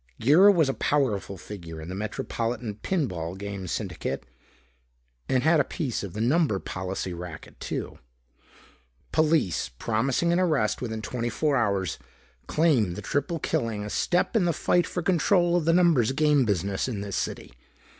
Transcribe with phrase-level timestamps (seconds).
[0.19, 4.25] Girra was a powerful figure in the metropolitan pin ball game syndicate
[5.29, 7.99] and had a piece of the number policy racket too.
[9.11, 11.99] "Police, promising an arrest within twenty four hours,
[12.47, 16.45] claim the triple killing a step in the fight for control of the numbers game
[16.45, 17.53] business in this city.